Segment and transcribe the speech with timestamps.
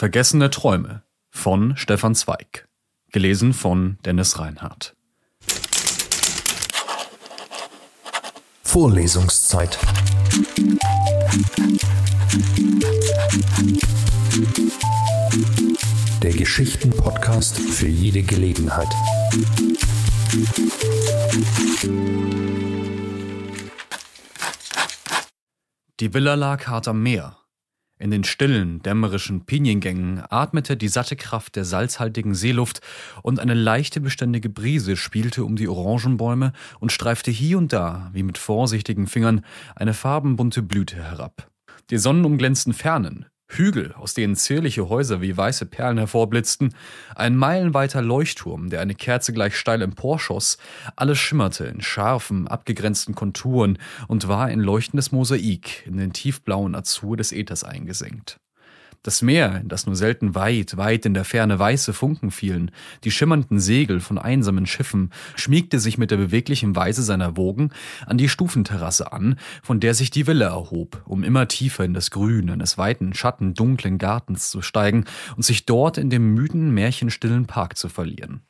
[0.00, 2.66] Vergessene Träume von Stefan Zweig.
[3.12, 4.96] Gelesen von Dennis Reinhardt.
[8.62, 9.78] Vorlesungszeit.
[16.22, 18.88] Der Geschichten-Podcast für jede Gelegenheit.
[26.00, 27.39] Die Villa lag hart am Meer.
[28.00, 32.80] In den stillen, dämmerischen Piniengängen atmete die satte Kraft der salzhaltigen Seeluft
[33.22, 38.22] und eine leichte, beständige Brise spielte um die Orangenbäume und streifte hier und da, wie
[38.22, 39.44] mit vorsichtigen Fingern,
[39.76, 41.50] eine farbenbunte Blüte herab.
[41.90, 46.74] Die sonnenumglänzten Fernen, Hügel, aus denen zierliche Häuser wie weiße Perlen hervorblitzten,
[47.14, 50.58] ein meilenweiter Leuchtturm, der eine Kerze gleich steil emporschoss,
[50.96, 57.16] alles schimmerte in scharfen, abgegrenzten Konturen und war in leuchtendes Mosaik in den tiefblauen Azur
[57.16, 58.38] des Äthers eingesenkt.
[59.02, 62.70] Das Meer, das nur selten weit, weit in der Ferne weiße Funken fielen,
[63.02, 67.70] die schimmernden Segel von einsamen Schiffen, schmiegte sich mit der beweglichen Weise seiner Wogen
[68.04, 72.10] an die Stufenterrasse an, von der sich die Villa erhob, um immer tiefer in das
[72.10, 77.78] Grün eines weiten, schattendunklen Gartens zu steigen und sich dort in dem müden, märchenstillen Park
[77.78, 78.42] zu verlieren.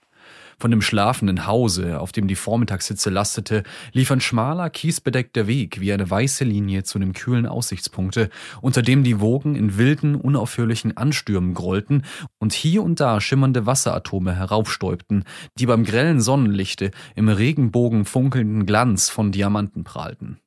[0.60, 3.62] Von dem schlafenden Hause, auf dem die Vormittagshitze lastete,
[3.94, 8.28] lief ein schmaler, kiesbedeckter Weg wie eine weiße Linie zu dem kühlen Aussichtspunkte,
[8.60, 12.02] unter dem die Wogen in wilden, unaufhörlichen Anstürmen grollten
[12.38, 15.24] und hier und da schimmernde Wasseratome heraufstäubten,
[15.58, 20.40] die beim grellen Sonnenlichte im Regenbogen funkelnden Glanz von Diamanten prahlten.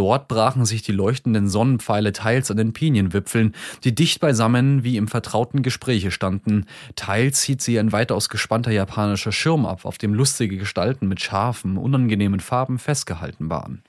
[0.00, 5.08] Dort brachen sich die leuchtenden Sonnenpfeile teils an den Pinienwipfeln, die dicht beisammen wie im
[5.08, 6.64] vertrauten Gespräche standen,
[6.96, 11.76] teils hielt sie ein weitaus gespannter japanischer Schirm ab, auf dem lustige Gestalten mit scharfen,
[11.76, 13.82] unangenehmen Farben festgehalten waren.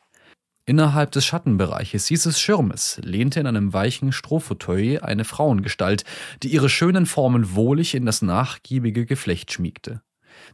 [0.66, 6.03] Innerhalb des Schattenbereiches dieses Schirmes lehnte in einem weichen Strohfauteuil eine Frauengestalt,
[6.44, 10.02] die ihre schönen Formen wohlig in das nachgiebige Geflecht schmiegte.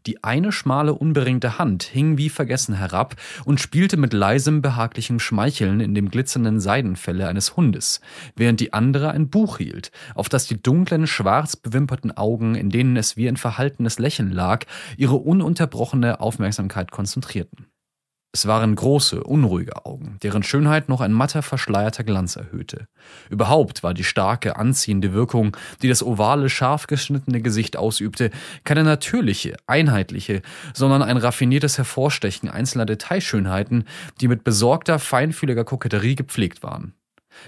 [0.06, 5.80] Die eine schmale, unberingte Hand hing wie vergessen herab und spielte mit leisem, behaglichem Schmeicheln
[5.80, 8.02] in dem glitzernden Seidenfelle eines Hundes,
[8.36, 12.98] während die andere ein Buch hielt, auf das die dunklen, schwarz bewimperten Augen, in denen
[12.98, 14.66] es wie ein verhaltenes Lächeln lag,
[14.98, 17.68] ihre ununterbrochene Aufmerksamkeit konzentrierten.
[18.38, 22.88] Es waren große, unruhige Augen, deren Schönheit noch ein matter, verschleierter Glanz erhöhte.
[23.32, 28.30] Überhaupt war die starke, anziehende Wirkung, die das ovale, scharf geschnittene Gesicht ausübte,
[28.64, 30.44] keine natürliche, einheitliche,
[30.76, 33.86] sondern ein raffiniertes Hervorstechen einzelner Detailschönheiten,
[34.22, 36.94] die mit besorgter, feinfühliger Koketterie gepflegt waren.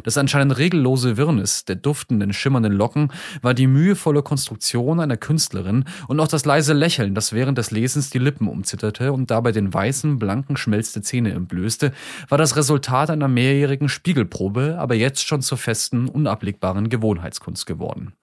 [0.04, 3.12] Das anscheinend regellose Wirrnis der duftenden, schimmernden Locken
[3.42, 8.10] war die mühevolle Konstruktion einer Künstlerin und auch das leise Lächeln, das während des Lesens
[8.10, 11.92] die Lippen umzitterte und dabei den weißen, blanken Schmelz der Zähne entblößte,
[12.28, 18.14] war das Resultat einer mehrjährigen Spiegelprobe, aber jetzt schon zur festen, unablegbaren Gewohnheitskunst geworden.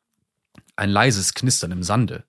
[0.76, 2.24] Ein leises Knistern im Sande,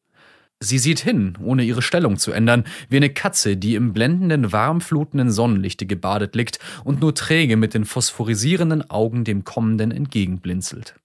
[0.59, 5.29] Sie sieht hin, ohne ihre Stellung zu ändern, wie eine Katze, die im blendenden, warmflutenden
[5.29, 10.95] Sonnenlichte gebadet liegt und nur träge mit den phosphorisierenden Augen dem Kommenden entgegenblinzelt.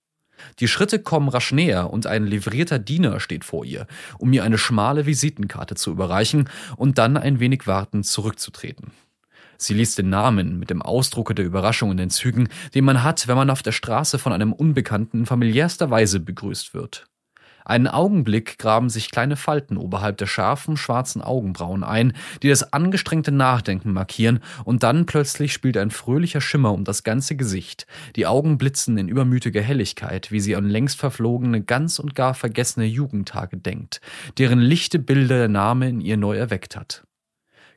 [0.58, 3.86] Die Schritte kommen rasch näher und ein livrierter Diener steht vor ihr,
[4.18, 8.90] um ihr eine schmale Visitenkarte zu überreichen und dann ein wenig wartend zurückzutreten.
[9.58, 13.28] Sie liest den Namen mit dem Ausdrucke der Überraschung in den Zügen, den man hat,
[13.28, 17.06] wenn man auf der Straße von einem Unbekannten in familiärster Weise begrüßt wird.
[17.64, 22.12] Einen Augenblick graben sich kleine Falten oberhalb der scharfen, schwarzen Augenbrauen ein,
[22.42, 27.36] die das angestrengte Nachdenken markieren, und dann plötzlich spielt ein fröhlicher Schimmer um das ganze
[27.36, 27.86] Gesicht.
[28.16, 32.86] Die Augen blitzen in übermütiger Helligkeit, wie sie an längst verflogene, ganz und gar vergessene
[32.86, 34.00] Jugendtage denkt,
[34.38, 37.04] deren lichte Bilder der Name in ihr neu erweckt hat.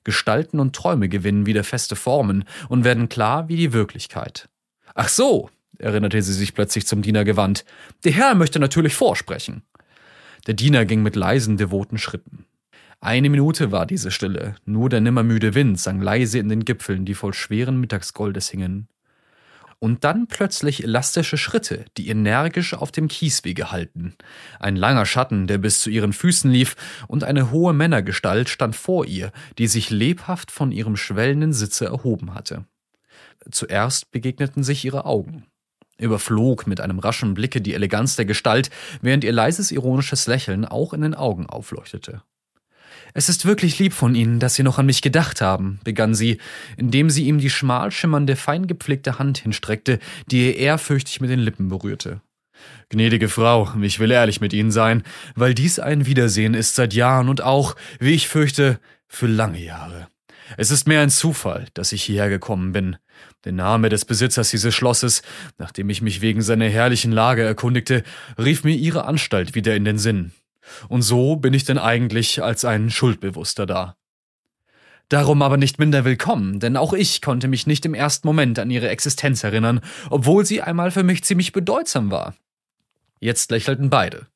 [0.03, 4.47] Gestalten und Träume gewinnen wieder feste Formen und werden klar wie die Wirklichkeit.
[4.93, 7.65] Ach so, erinnerte sie sich plötzlich zum Diener gewandt.
[8.03, 9.63] Der Herr möchte natürlich vorsprechen.
[10.47, 12.45] Der Diener ging mit leisen, devoten Schritten.
[13.01, 17.13] Eine Minute war diese Stille, nur der nimmermüde Wind sang leise in den Gipfeln, die
[17.13, 18.87] voll schweren Mittagsgoldes hingen.
[19.79, 24.15] Und dann plötzlich elastische Schritte, die energisch auf dem Kieswege halten.
[24.59, 26.75] Ein langer Schatten, der bis zu ihren Füßen lief,
[27.07, 32.33] und eine hohe Männergestalt stand vor ihr, die sich lebhaft von ihrem schwellenden Sitze erhoben
[32.33, 32.65] hatte.
[33.51, 35.45] Zuerst begegneten sich ihre Augen
[35.97, 38.69] überflog mit einem raschen Blicke die Eleganz der Gestalt,
[39.01, 42.21] während ihr leises ironisches Lächeln auch in den Augen aufleuchtete.
[43.13, 46.37] Es ist wirklich lieb von Ihnen, dass Sie noch an mich gedacht haben, begann sie,
[46.75, 49.99] indem sie ihm die schmal schimmernde, fein gepflegte Hand hinstreckte,
[50.29, 52.19] die er ehrfürchtig mit den Lippen berührte.
[52.89, 55.03] Gnädige Frau, ich will ehrlich mit Ihnen sein,
[55.35, 60.07] weil dies ein Wiedersehen ist seit Jahren und auch, wie ich fürchte, für lange Jahre.
[60.57, 62.97] Es ist mehr ein Zufall, dass ich hierher gekommen bin.
[63.43, 65.21] Der Name des Besitzers dieses Schlosses,
[65.57, 68.03] nachdem ich mich wegen seiner herrlichen Lage erkundigte,
[68.37, 70.31] rief mir ihre Anstalt wieder in den Sinn.
[70.89, 73.95] Und so bin ich denn eigentlich als ein Schuldbewusster da.
[75.09, 78.71] Darum aber nicht minder willkommen, denn auch ich konnte mich nicht im ersten Moment an
[78.71, 82.33] ihre Existenz erinnern, obwohl sie einmal für mich ziemlich bedeutsam war.
[83.19, 84.27] Jetzt lächelten beide.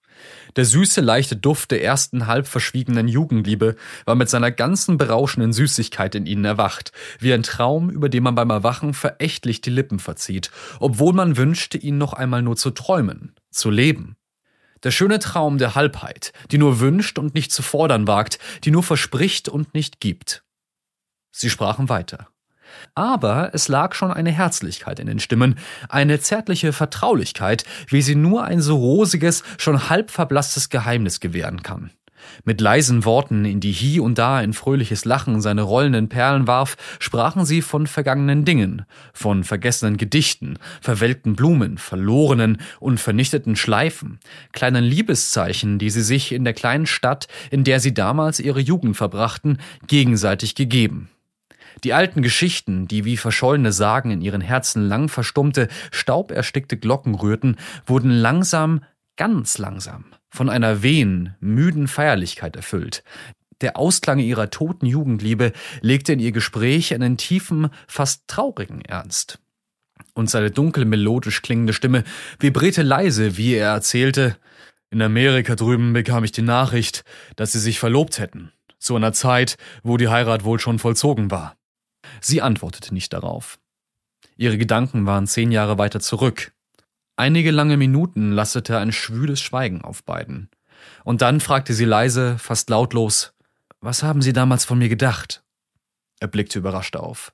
[0.55, 3.75] Der süße, leichte Duft der ersten halb verschwiegenen Jugendliebe
[4.05, 8.35] war mit seiner ganzen berauschenden Süßigkeit in ihnen erwacht, wie ein Traum, über den man
[8.35, 13.35] beim Erwachen verächtlich die Lippen verzieht, obwohl man wünschte, ihn noch einmal nur zu träumen,
[13.51, 14.15] zu leben.
[14.83, 18.83] Der schöne Traum der Halbheit, die nur wünscht und nicht zu fordern wagt, die nur
[18.83, 20.43] verspricht und nicht gibt.
[21.31, 22.29] Sie sprachen weiter.
[22.95, 25.55] Aber es lag schon eine Herzlichkeit in den Stimmen,
[25.87, 31.91] eine zärtliche Vertraulichkeit, wie sie nur ein so rosiges, schon halb verblasstes Geheimnis gewähren kann.
[32.43, 36.77] Mit leisen Worten, in die hie und da in fröhliches Lachen seine rollenden Perlen warf,
[36.99, 44.19] sprachen sie von vergangenen Dingen, von vergessenen Gedichten, verwelkten Blumen, verlorenen und vernichteten Schleifen,
[44.51, 48.97] kleinen Liebeszeichen, die sie sich in der kleinen Stadt, in der sie damals ihre Jugend
[48.97, 51.09] verbrachten, gegenseitig gegeben.
[51.83, 57.57] Die alten Geschichten, die wie verschollene Sagen in ihren Herzen lang verstummte, stauberstickte Glocken rührten,
[57.85, 58.83] wurden langsam,
[59.17, 63.03] ganz langsam, von einer wehen, müden Feierlichkeit erfüllt.
[63.61, 65.51] Der Ausklang ihrer toten Jugendliebe
[65.81, 69.39] legte in ihr Gespräch einen tiefen, fast traurigen Ernst.
[70.13, 72.03] Und seine dunkel melodisch klingende Stimme
[72.39, 74.37] vibrierte leise, wie er erzählte,
[74.91, 77.03] in Amerika drüben bekam ich die Nachricht,
[77.35, 81.58] dass sie sich verlobt hätten, zu einer Zeit, wo die Heirat wohl schon vollzogen war.
[82.21, 83.59] Sie antwortete nicht darauf.
[84.37, 86.53] Ihre Gedanken waren zehn Jahre weiter zurück.
[87.15, 90.49] Einige lange Minuten lastete ein schwüles Schweigen auf beiden.
[91.03, 93.33] Und dann fragte sie leise, fast lautlos,
[93.81, 95.43] Was haben Sie damals von mir gedacht?
[96.19, 97.33] Er blickte überrascht auf.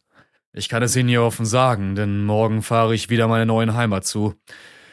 [0.53, 4.05] Ich kann es Ihnen hier offen sagen, denn morgen fahre ich wieder meiner neuen Heimat
[4.05, 4.35] zu.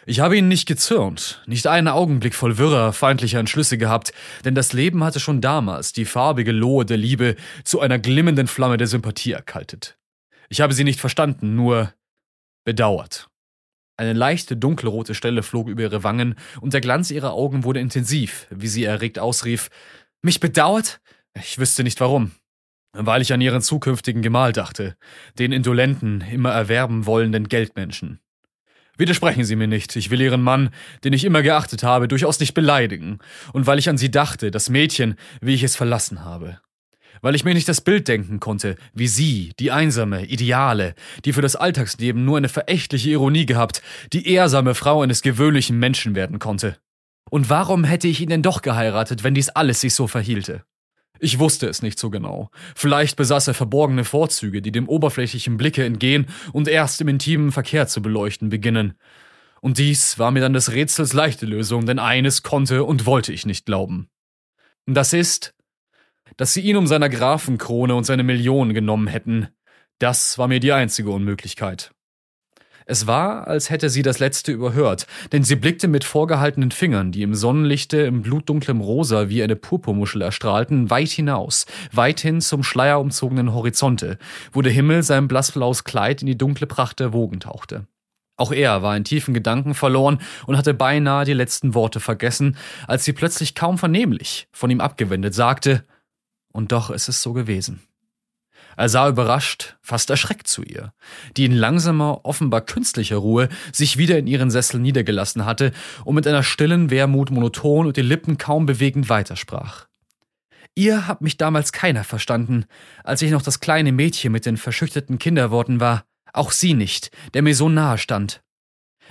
[0.05, 4.13] Ich habe ihn nicht gezürnt, nicht einen Augenblick voll wirrer, feindlicher Entschlüsse gehabt,
[4.45, 8.79] denn das Leben hatte schon damals die farbige Lohe der Liebe zu einer glimmenden Flamme
[8.79, 9.97] der Sympathie erkaltet.
[10.49, 11.95] Ich habe sie nicht verstanden, nur
[12.65, 13.29] bedauert.
[13.97, 18.49] Eine leichte dunkelrote Stelle flog über ihre Wangen, und der Glanz ihrer Augen wurde intensiv,
[18.51, 19.71] wie sie erregt ausrief
[20.21, 21.01] Mich bedauert?
[21.35, 22.33] Ich wüsste nicht warum.
[22.93, 24.97] Weil ich an ihren zukünftigen Gemahl dachte,
[25.39, 28.19] den indolenten, immer erwerben wollenden Geldmenschen.
[28.99, 30.71] Widersprechen Sie mir nicht, ich will Ihren Mann,
[31.03, 33.19] den ich immer geachtet habe, durchaus nicht beleidigen,
[33.53, 36.61] und weil ich an Sie dachte, das Mädchen, wie ich es verlassen habe.
[37.23, 40.94] Weil ich mir nicht das Bild denken konnte, wie Sie, die einsame, ideale,
[41.25, 43.81] die für das Alltagsleben nur eine verächtliche Ironie gehabt,
[44.12, 46.77] die ehrsame Frau eines gewöhnlichen Menschen werden konnte.
[47.31, 50.65] Und warum hätte ich ihn denn doch geheiratet, wenn dies alles sich so verhielte?
[51.25, 52.51] Ich wusste es nicht so genau.
[52.75, 57.87] Vielleicht besaß er verborgene Vorzüge, die dem oberflächlichen Blicke entgehen und erst im intimen Verkehr
[57.87, 58.95] zu beleuchten beginnen.
[59.61, 63.47] Und dies war mir dann des Rätsels leichte Lösung, denn eines konnte und wollte ich
[63.47, 64.09] nicht glauben.
[64.87, 65.55] Das ist,
[66.37, 69.47] dass sie ihn um seiner Grafenkrone und seine Millionen genommen hätten.
[70.01, 71.93] Das war mir die einzige Unmöglichkeit.
[72.87, 77.23] Es war, als hätte sie das letzte überhört, denn sie blickte mit vorgehaltenen Fingern, die
[77.23, 83.55] im Sonnenlichte im blutdunklem Rosa wie eine Purpurmuschel erstrahlten, weit hinaus, weit hin zum schleierumzogenen
[83.55, 84.19] Horizonte,
[84.52, 87.87] wo der Himmel sein blassblaues Kleid in die dunkle Pracht der Wogen tauchte.
[88.37, 92.56] Auch er war in tiefen Gedanken verloren und hatte beinahe die letzten Worte vergessen,
[92.87, 95.84] als sie plötzlich kaum vernehmlich, von ihm abgewendet, sagte,
[96.53, 97.82] und doch ist es so gewesen.
[98.76, 100.93] Er sah überrascht, fast erschreckt zu ihr,
[101.36, 105.72] die in langsamer, offenbar künstlicher Ruhe sich wieder in ihren Sessel niedergelassen hatte
[106.05, 109.86] und mit einer stillen Wermut monoton und die Lippen kaum bewegend weitersprach.
[110.74, 112.64] Ihr habt mich damals keiner verstanden,
[113.05, 117.43] als ich noch das kleine Mädchen mit den verschüchterten Kinderworten war, auch sie nicht, der
[117.43, 118.43] mir so nahe stand.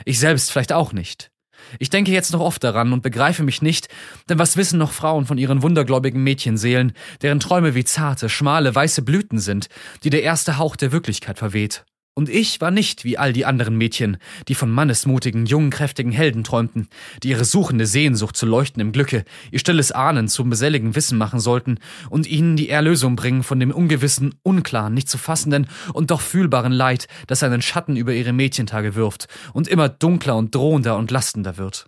[0.05, 1.30] Ich selbst vielleicht auch nicht.
[1.79, 3.87] Ich denke jetzt noch oft daran und begreife mich nicht,
[4.29, 9.01] denn was wissen noch Frauen von ihren wundergläubigen Mädchenseelen, deren Träume wie zarte, schmale, weiße
[9.01, 9.69] Blüten sind,
[10.03, 11.85] die der erste Hauch der Wirklichkeit verweht.
[12.13, 14.17] Und ich war nicht wie all die anderen Mädchen,
[14.49, 16.89] die von mannesmutigen, jungen, kräftigen Helden träumten,
[17.23, 21.79] die ihre suchende Sehnsucht zu leuchtendem Glücke, ihr stilles Ahnen zum beselligen Wissen machen sollten
[22.09, 26.73] und ihnen die Erlösung bringen von dem ungewissen, unklaren, nicht zu fassenden und doch fühlbaren
[26.73, 31.57] Leid, das einen Schatten über ihre Mädchentage wirft und immer dunkler und drohender und lastender
[31.57, 31.87] wird.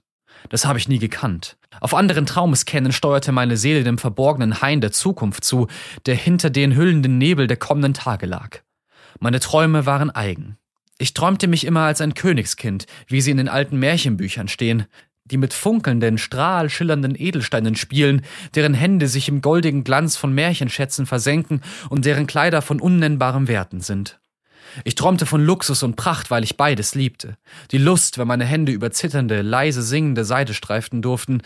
[0.49, 1.57] Das habe ich nie gekannt.
[1.81, 5.67] Auf anderen Traumeskennen steuerte meine Seele dem verborgenen Hain der Zukunft zu,
[6.05, 8.62] der hinter den hüllenden Nebel der kommenden Tage lag.
[9.19, 10.57] Meine Träume waren eigen.
[10.97, 14.85] Ich träumte mich immer als ein Königskind, wie sie in den alten Märchenbüchern stehen,
[15.25, 18.23] die mit funkelnden, strahlschillernden Edelsteinen spielen,
[18.55, 23.81] deren Hände sich im goldigen Glanz von Märchenschätzen versenken und deren Kleider von unnennbarem Werten
[23.81, 24.19] sind.
[24.83, 27.37] Ich träumte von Luxus und Pracht, weil ich beides liebte.
[27.71, 31.41] Die Lust, wenn meine Hände über zitternde, leise singende Seide streiften durften,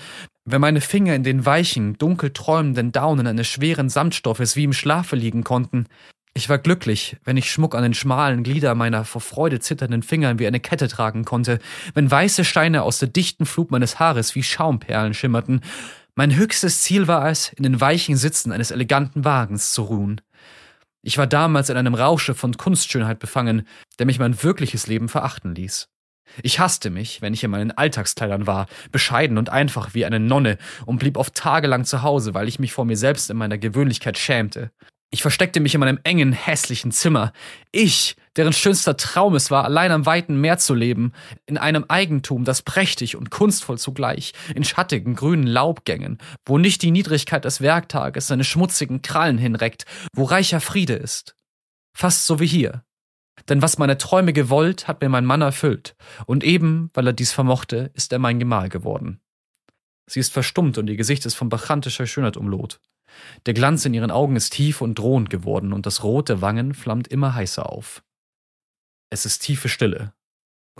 [0.46, 5.16] wenn meine Finger in den weichen, dunkel träumenden Daunen eines schweren Samtstoffes wie im Schlafe
[5.16, 5.88] liegen konnten.
[6.38, 10.38] Ich war glücklich, wenn ich Schmuck an den schmalen Glieder meiner vor Freude zitternden Fingern
[10.38, 11.58] wie eine Kette tragen konnte,
[11.96, 15.62] wenn weiße Steine aus der dichten Flut meines Haares wie Schaumperlen schimmerten.
[16.14, 20.22] Mein höchstes Ziel war es, in den weichen Sitzen eines eleganten Wagens zu ruhen.
[21.02, 23.68] Ich war damals in einem Rausche von Kunstschönheit befangen,
[23.98, 25.90] der mich mein wirkliches Leben verachten ließ.
[26.44, 30.60] Ich hasste mich, wenn ich in meinen Alltagskleidern war, bescheiden und einfach wie eine Nonne
[30.86, 34.20] und blieb oft tagelang zu Hause, weil ich mich vor mir selbst in meiner Gewöhnlichkeit
[34.20, 34.70] schämte.
[35.10, 37.32] Ich versteckte mich in meinem engen, hässlichen Zimmer.
[37.72, 41.14] Ich, deren schönster Traum es war, allein am weiten Meer zu leben,
[41.46, 46.92] in einem Eigentum, das prächtig und kunstvoll zugleich, in schattigen, grünen Laubgängen, wo nicht die
[46.92, 51.36] Niedrigkeit des Werktages seine schmutzigen Krallen hinreckt, wo reicher Friede ist.
[51.96, 52.84] Fast so wie hier.
[53.48, 55.96] Denn was meine Träume gewollt, hat mir mein Mann erfüllt,
[56.26, 59.22] und eben, weil er dies vermochte, ist er mein Gemahl geworden.
[60.06, 62.82] Sie ist verstummt und ihr Gesicht ist von bachantischer Schönheit umlot.
[63.46, 66.74] Der Glanz in ihren Augen ist tief und drohend geworden und das Rot der Wangen
[66.74, 68.04] flammt immer heißer auf.
[69.10, 70.14] Es ist tiefe Stille.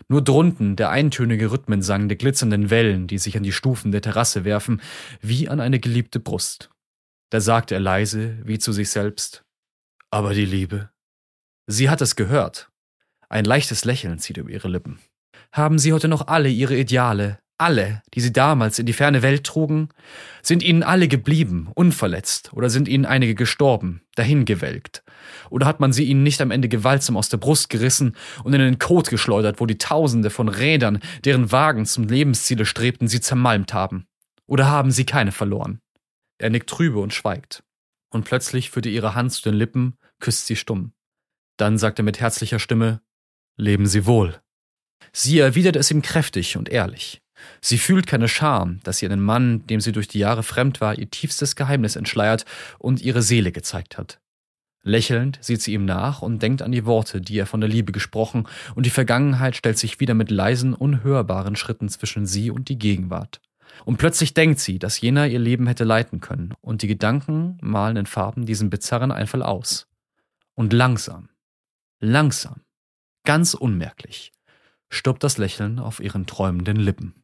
[0.10, 4.46] Nur drunten der eintönige Rhythmensang der glitzernden Wellen, die sich an die Stufen der Terrasse
[4.46, 4.82] werfen,
[5.22, 6.70] wie an eine geliebte Brust.
[7.32, 9.44] Da sagt er leise, wie zu sich selbst,
[10.12, 10.92] aber die Liebe.
[11.68, 12.70] Sie hat es gehört.
[13.28, 15.00] Ein leichtes Lächeln zieht über ihre Lippen.
[15.52, 19.44] Haben Sie heute noch alle Ihre Ideale, alle, die sie damals in die ferne Welt
[19.44, 19.90] trugen,
[20.42, 25.04] sind ihnen alle geblieben, unverletzt, oder sind ihnen einige gestorben, dahingewelkt?
[25.50, 28.60] Oder hat man sie ihnen nicht am Ende gewaltsam aus der Brust gerissen und in
[28.60, 33.74] den Kot geschleudert, wo die Tausende von Rädern, deren Wagen zum Lebensziele strebten, sie zermalmt
[33.74, 34.08] haben?
[34.46, 35.82] Oder haben sie keine verloren?
[36.38, 37.64] Er nickt trübe und schweigt.
[38.10, 40.94] Und plötzlich führt er ihre Hand zu den Lippen, küsst sie stumm.
[41.58, 43.02] Dann sagt er mit herzlicher Stimme,
[43.60, 44.40] Leben Sie wohl.
[45.12, 47.24] Sie erwidert es ihm kräftig und ehrlich.
[47.62, 50.98] Sie fühlt keine Scham, dass sie einen Mann, dem sie durch die Jahre fremd war,
[50.98, 52.46] ihr tiefstes Geheimnis entschleiert
[52.80, 54.20] und ihre Seele gezeigt hat.
[54.84, 57.92] Lächelnd sieht sie ihm nach und denkt an die Worte, die er von der Liebe
[57.92, 62.80] gesprochen, und die Vergangenheit stellt sich wieder mit leisen, unhörbaren Schritten zwischen sie und die
[62.80, 63.42] Gegenwart.
[63.86, 67.98] Und plötzlich denkt sie, dass jener ihr Leben hätte leiten können, und die Gedanken malen
[67.98, 69.88] in Farben diesen bizarren Einfall aus.
[70.56, 71.30] Und langsam,
[72.00, 72.62] langsam,
[73.26, 74.32] ganz unmerklich,
[74.90, 77.24] stirbt das Lächeln auf ihren träumenden Lippen.